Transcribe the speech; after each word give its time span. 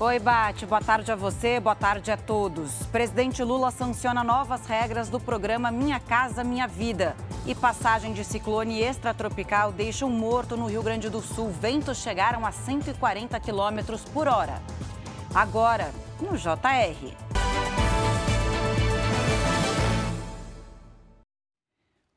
Oi, 0.00 0.18
Bate. 0.18 0.66
Boa 0.66 0.80
tarde 0.80 1.12
a 1.12 1.14
você, 1.14 1.60
boa 1.60 1.76
tarde 1.76 2.10
a 2.10 2.16
todos. 2.16 2.84
Presidente 2.86 3.44
Lula 3.44 3.70
sanciona 3.70 4.24
novas 4.24 4.66
regras 4.66 5.08
do 5.08 5.20
programa 5.20 5.70
Minha 5.70 6.00
Casa 6.00 6.42
Minha 6.42 6.66
Vida. 6.66 7.14
E 7.46 7.54
passagem 7.54 8.12
de 8.12 8.24
ciclone 8.24 8.82
extratropical 8.82 9.70
deixa 9.70 10.04
um 10.04 10.10
morto 10.10 10.56
no 10.56 10.66
Rio 10.66 10.82
Grande 10.82 11.08
do 11.08 11.20
Sul. 11.20 11.48
Ventos 11.48 11.98
chegaram 11.98 12.44
a 12.44 12.50
140 12.50 13.38
quilômetros 13.38 14.04
por 14.06 14.26
hora. 14.26 14.60
Agora, 15.32 15.92
no 16.20 16.36
JR. 16.36 17.14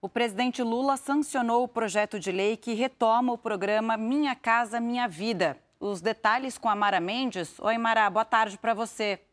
O 0.02 0.09
presidente 0.09 0.63
Lula 0.63 0.98
sancionou 0.98 1.63
o 1.63 1.67
projeto 1.67 2.20
de 2.20 2.31
lei 2.31 2.57
que 2.57 2.73
retoma 2.73 3.34
o 3.34 3.38
programa 3.38 3.95
Minha 3.95 4.34
Casa 4.34 4.80
Minha 4.80 5.07
Vida. 5.07 5.57
Os 5.80 6.02
detalhes 6.02 6.58
com 6.58 6.70
a 6.70 6.76
Mara 6.76 6.99
Mendes. 6.99 7.59
Oi, 7.59 7.77
Mara, 7.77 8.09
boa 8.09 8.26
tarde 8.26 8.58
para 8.58 8.73
você. 8.73 9.27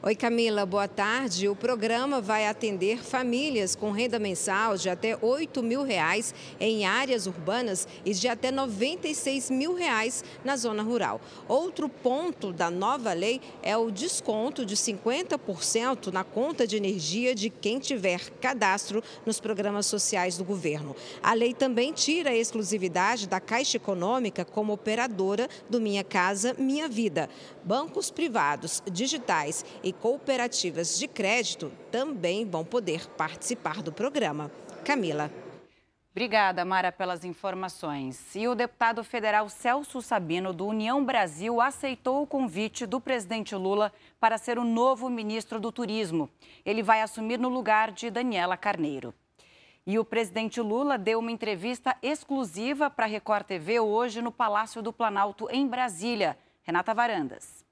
Oi, 0.00 0.14
Camila, 0.14 0.64
boa 0.64 0.86
tarde. 0.86 1.48
O 1.48 1.56
programa 1.56 2.20
vai 2.20 2.46
atender 2.46 2.98
famílias 3.02 3.74
com 3.74 3.90
renda 3.90 4.16
mensal 4.16 4.76
de 4.76 4.88
até 4.88 5.18
8 5.20 5.60
mil 5.60 5.82
reais 5.82 6.32
em 6.60 6.86
áreas 6.86 7.26
urbanas 7.26 7.88
e 8.04 8.14
de 8.14 8.28
até 8.28 8.52
96 8.52 9.50
mil 9.50 9.74
reais 9.74 10.24
na 10.44 10.56
zona 10.56 10.84
rural. 10.84 11.20
Outro 11.48 11.88
ponto 11.88 12.52
da 12.52 12.70
nova 12.70 13.12
lei 13.12 13.40
é 13.60 13.76
o 13.76 13.90
desconto 13.90 14.64
de 14.64 14.76
50% 14.76 16.12
na 16.12 16.22
conta 16.22 16.64
de 16.64 16.76
energia 16.76 17.34
de 17.34 17.50
quem 17.50 17.80
tiver 17.80 18.30
cadastro 18.40 19.02
nos 19.26 19.40
programas 19.40 19.86
sociais 19.86 20.38
do 20.38 20.44
governo. 20.44 20.94
A 21.20 21.34
lei 21.34 21.52
também 21.52 21.92
tira 21.92 22.30
a 22.30 22.36
exclusividade 22.36 23.26
da 23.26 23.40
Caixa 23.40 23.78
Econômica 23.78 24.44
como 24.44 24.72
operadora 24.72 25.48
do 25.68 25.80
Minha 25.80 26.04
Casa 26.04 26.54
Minha 26.56 26.88
Vida. 26.88 27.28
Bancos 27.64 28.10
privados, 28.10 28.80
digitais 28.90 29.64
e 29.82 29.92
cooperativas 29.92 30.98
de 30.98 31.06
crédito 31.06 31.72
também 31.90 32.44
vão 32.44 32.64
poder 32.64 33.08
participar 33.10 33.82
do 33.82 33.92
programa. 33.92 34.50
Camila. 34.84 35.30
Obrigada, 36.10 36.64
Mara, 36.64 36.90
pelas 36.90 37.24
informações. 37.24 38.34
E 38.34 38.48
o 38.48 38.54
deputado 38.54 39.04
federal 39.04 39.48
Celso 39.48 40.02
Sabino, 40.02 40.52
do 40.52 40.66
União 40.66 41.04
Brasil, 41.04 41.60
aceitou 41.60 42.22
o 42.22 42.26
convite 42.26 42.86
do 42.86 43.00
presidente 43.00 43.54
Lula 43.54 43.92
para 44.18 44.36
ser 44.36 44.58
o 44.58 44.64
novo 44.64 45.08
ministro 45.08 45.60
do 45.60 45.70
Turismo. 45.70 46.28
Ele 46.66 46.82
vai 46.82 47.02
assumir 47.02 47.38
no 47.38 47.48
lugar 47.48 47.92
de 47.92 48.10
Daniela 48.10 48.56
Carneiro. 48.56 49.14
E 49.86 49.96
o 49.98 50.04
presidente 50.04 50.60
Lula 50.60 50.98
deu 50.98 51.20
uma 51.20 51.30
entrevista 51.30 51.96
exclusiva 52.02 52.90
para 52.90 53.06
a 53.06 53.08
Record 53.08 53.46
TV 53.46 53.78
hoje 53.78 54.20
no 54.20 54.32
Palácio 54.32 54.82
do 54.82 54.92
Planalto, 54.92 55.48
em 55.50 55.68
Brasília. 55.68 56.36
Renata 56.64 56.92
Varandas. 56.92 57.67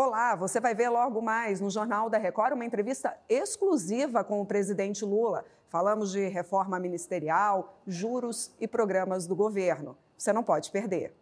Olá, 0.00 0.36
você 0.36 0.60
vai 0.60 0.76
ver 0.76 0.90
logo 0.90 1.20
mais 1.20 1.60
no 1.60 1.68
Jornal 1.68 2.08
da 2.08 2.18
Record 2.18 2.52
uma 2.52 2.64
entrevista 2.64 3.18
exclusiva 3.28 4.22
com 4.22 4.40
o 4.40 4.46
presidente 4.46 5.04
Lula. 5.04 5.44
Falamos 5.66 6.12
de 6.12 6.28
reforma 6.28 6.78
ministerial, 6.78 7.80
juros 7.84 8.54
e 8.60 8.68
programas 8.68 9.26
do 9.26 9.34
governo. 9.34 9.98
Você 10.16 10.32
não 10.32 10.44
pode 10.44 10.70
perder. 10.70 11.16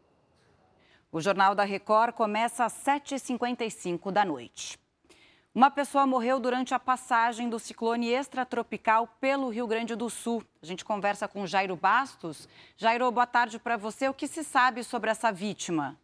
O 1.11 1.23
Jornal 1.23 1.55
da 1.55 1.65
Record 1.65 2.13
começa 2.13 2.67
às 2.67 2.75
7h55 2.75 4.13
da 4.13 4.27
noite. 4.27 4.79
Uma 5.55 5.71
pessoa 5.71 6.07
morreu 6.07 6.39
durante 6.39 6.75
a 6.75 6.79
passagem 6.79 7.49
do 7.49 7.59
ciclone 7.59 8.13
extratropical 8.13 9.09
pelo 9.19 9.49
Rio 9.49 9.67
Grande 9.67 9.97
do 9.97 10.11
Sul. 10.11 10.45
A 10.63 10.67
gente 10.67 10.85
conversa 10.85 11.27
com 11.27 11.47
Jairo 11.47 11.77
Bastos. 11.77 12.47
Jairo, 12.77 13.11
boa 13.11 13.27
tarde 13.27 13.59
para 13.59 13.79
você. 13.79 14.07
O 14.07 14.13
que 14.13 14.29
se 14.29 14.45
sabe 14.45 14.85
sobre 14.85 15.09
essa 15.09 15.33
vítima? 15.33 15.97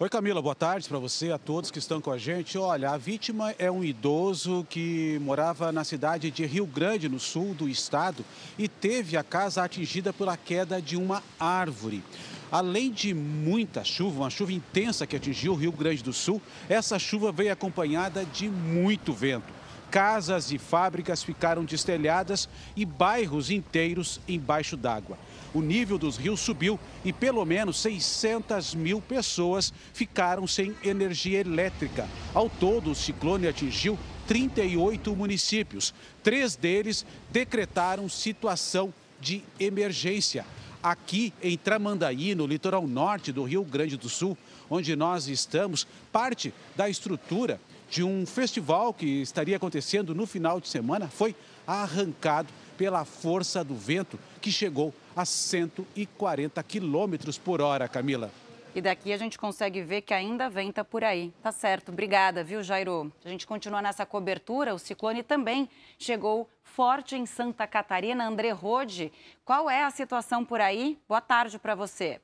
Oi, 0.00 0.08
Camila, 0.08 0.40
boa 0.40 0.54
tarde 0.54 0.88
para 0.88 1.00
você, 1.00 1.32
a 1.32 1.38
todos 1.38 1.72
que 1.72 1.78
estão 1.80 2.00
com 2.00 2.12
a 2.12 2.16
gente. 2.16 2.56
Olha, 2.56 2.90
a 2.90 2.96
vítima 2.96 3.52
é 3.58 3.68
um 3.68 3.82
idoso 3.82 4.64
que 4.70 5.18
morava 5.22 5.72
na 5.72 5.82
cidade 5.82 6.30
de 6.30 6.46
Rio 6.46 6.66
Grande, 6.66 7.08
no 7.08 7.18
sul 7.18 7.52
do 7.52 7.68
estado, 7.68 8.24
e 8.56 8.68
teve 8.68 9.16
a 9.16 9.24
casa 9.24 9.64
atingida 9.64 10.12
pela 10.12 10.36
queda 10.36 10.80
de 10.80 10.96
uma 10.96 11.20
árvore. 11.36 12.04
Além 12.48 12.92
de 12.92 13.12
muita 13.12 13.82
chuva, 13.82 14.20
uma 14.20 14.30
chuva 14.30 14.52
intensa 14.52 15.04
que 15.04 15.16
atingiu 15.16 15.54
o 15.54 15.56
Rio 15.56 15.72
Grande 15.72 16.04
do 16.04 16.12
Sul, 16.12 16.40
essa 16.68 16.96
chuva 16.96 17.32
veio 17.32 17.52
acompanhada 17.52 18.24
de 18.24 18.48
muito 18.48 19.12
vento. 19.12 19.57
Casas 19.90 20.52
e 20.52 20.58
fábricas 20.58 21.22
ficaram 21.22 21.64
destelhadas 21.64 22.48
e 22.76 22.84
bairros 22.84 23.50
inteiros 23.50 24.20
embaixo 24.28 24.76
d'água 24.76 25.18
o 25.54 25.62
nível 25.62 25.98
dos 25.98 26.16
rios 26.16 26.40
subiu 26.40 26.78
e 27.04 27.12
pelo 27.12 27.44
menos 27.44 27.78
600 27.80 28.74
mil 28.74 29.00
pessoas 29.00 29.72
ficaram 29.92 30.46
sem 30.46 30.74
energia 30.84 31.40
elétrica. 31.40 32.08
Ao 32.34 32.48
todo, 32.48 32.90
o 32.90 32.94
ciclone 32.94 33.48
atingiu 33.48 33.98
38 34.26 35.14
municípios. 35.16 35.94
Três 36.22 36.54
deles 36.54 37.04
decretaram 37.30 38.08
situação 38.08 38.92
de 39.20 39.42
emergência. 39.58 40.44
Aqui 40.82 41.32
em 41.42 41.56
Tramandaí, 41.56 42.34
no 42.34 42.46
litoral 42.46 42.86
norte 42.86 43.32
do 43.32 43.42
Rio 43.42 43.64
Grande 43.64 43.96
do 43.96 44.08
Sul, 44.08 44.38
onde 44.70 44.94
nós 44.94 45.26
estamos, 45.26 45.86
parte 46.12 46.54
da 46.76 46.88
estrutura 46.88 47.60
de 47.88 48.04
um 48.04 48.26
festival 48.26 48.92
que 48.92 49.22
estaria 49.22 49.56
acontecendo 49.56 50.14
no 50.14 50.26
final 50.26 50.60
de 50.60 50.68
semana 50.68 51.08
foi 51.08 51.34
arrancado 51.66 52.48
pela 52.76 53.04
força 53.04 53.64
do 53.64 53.74
vento 53.74 54.18
que 54.40 54.52
chegou 54.52 54.94
a 55.16 55.24
140 55.24 56.62
quilômetros 56.62 57.36
por 57.36 57.60
hora, 57.60 57.88
Camila. 57.88 58.30
E 58.74 58.80
daqui 58.80 59.12
a 59.12 59.16
gente 59.16 59.38
consegue 59.38 59.82
ver 59.82 60.02
que 60.02 60.14
ainda 60.14 60.48
venta 60.48 60.84
por 60.84 61.02
aí. 61.02 61.32
Tá 61.42 61.50
certo. 61.50 61.90
Obrigada, 61.90 62.44
viu, 62.44 62.62
Jairo? 62.62 63.12
A 63.24 63.28
gente 63.28 63.46
continua 63.46 63.82
nessa 63.82 64.06
cobertura. 64.06 64.74
O 64.74 64.78
ciclone 64.78 65.22
também 65.22 65.68
chegou 65.98 66.48
forte 66.62 67.16
em 67.16 67.26
Santa 67.26 67.66
Catarina. 67.66 68.24
André 68.28 68.50
Rode, 68.50 69.10
qual 69.44 69.68
é 69.68 69.82
a 69.82 69.90
situação 69.90 70.44
por 70.44 70.60
aí? 70.60 70.96
Boa 71.08 71.20
tarde 71.20 71.58
para 71.58 71.74
você. 71.74 72.20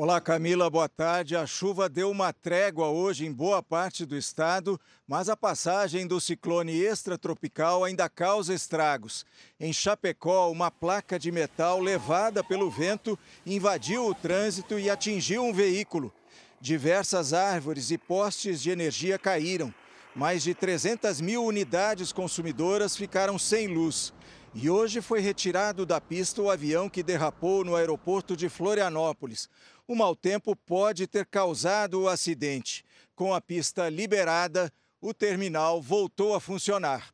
Olá, 0.00 0.20
Camila, 0.20 0.70
boa 0.70 0.88
tarde. 0.88 1.34
A 1.34 1.44
chuva 1.44 1.88
deu 1.88 2.08
uma 2.08 2.32
trégua 2.32 2.86
hoje 2.86 3.26
em 3.26 3.32
boa 3.32 3.60
parte 3.60 4.06
do 4.06 4.16
estado, 4.16 4.80
mas 5.08 5.28
a 5.28 5.36
passagem 5.36 6.06
do 6.06 6.20
ciclone 6.20 6.80
extratropical 6.80 7.82
ainda 7.82 8.08
causa 8.08 8.54
estragos. 8.54 9.26
Em 9.58 9.72
Chapecó, 9.72 10.52
uma 10.52 10.70
placa 10.70 11.18
de 11.18 11.32
metal 11.32 11.80
levada 11.80 12.44
pelo 12.44 12.70
vento 12.70 13.18
invadiu 13.44 14.06
o 14.06 14.14
trânsito 14.14 14.78
e 14.78 14.88
atingiu 14.88 15.42
um 15.42 15.52
veículo. 15.52 16.14
Diversas 16.60 17.32
árvores 17.32 17.90
e 17.90 17.98
postes 17.98 18.62
de 18.62 18.70
energia 18.70 19.18
caíram. 19.18 19.74
Mais 20.14 20.44
de 20.44 20.54
300 20.54 21.20
mil 21.20 21.44
unidades 21.44 22.12
consumidoras 22.12 22.96
ficaram 22.96 23.36
sem 23.36 23.66
luz. 23.66 24.12
E 24.54 24.70
hoje 24.70 25.00
foi 25.00 25.20
retirado 25.20 25.84
da 25.84 26.00
pista 26.00 26.40
o 26.40 26.50
avião 26.50 26.88
que 26.88 27.02
derrapou 27.02 27.64
no 27.64 27.76
aeroporto 27.76 28.36
de 28.36 28.48
Florianópolis. 28.48 29.48
O 29.86 29.94
mau 29.94 30.16
tempo 30.16 30.56
pode 30.56 31.06
ter 31.06 31.26
causado 31.26 32.02
o 32.02 32.08
acidente. 32.08 32.84
Com 33.14 33.34
a 33.34 33.40
pista 33.40 33.88
liberada, 33.88 34.72
o 35.00 35.12
terminal 35.12 35.80
voltou 35.80 36.34
a 36.34 36.40
funcionar. 36.40 37.12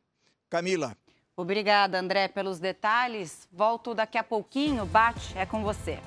Camila. 0.49 0.95
Obrigada, 1.37 1.99
André, 1.99 2.29
pelos 2.29 2.59
detalhes. 2.59 3.47
Volto 3.51 3.93
daqui 3.93 4.17
a 4.17 4.23
pouquinho. 4.23 4.85
Bate, 4.85 5.37
é 5.37 5.45
com 5.45 5.61
você. 5.63 5.99